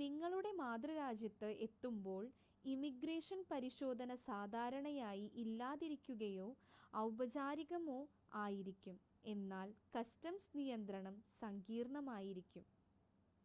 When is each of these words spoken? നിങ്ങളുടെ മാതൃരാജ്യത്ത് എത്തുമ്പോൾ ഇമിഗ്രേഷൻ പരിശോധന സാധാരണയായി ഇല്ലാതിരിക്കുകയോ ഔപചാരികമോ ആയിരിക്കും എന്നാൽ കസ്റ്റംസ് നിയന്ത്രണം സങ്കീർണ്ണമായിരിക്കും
നിങ്ങളുടെ 0.00 0.50
മാതൃരാജ്യത്ത് 0.58 1.48
എത്തുമ്പോൾ 1.64 2.24
ഇമിഗ്രേഷൻ 2.64 3.40
പരിശോധന 3.48 4.14
സാധാരണയായി 4.26 5.24
ഇല്ലാതിരിക്കുകയോ 5.42 6.46
ഔപചാരികമോ 6.92 7.98
ആയിരിക്കും 8.40 8.98
എന്നാൽ 9.26 9.68
കസ്റ്റംസ് 9.96 10.52
നിയന്ത്രണം 10.54 11.16
സങ്കീർണ്ണമായിരിക്കും 11.42 12.66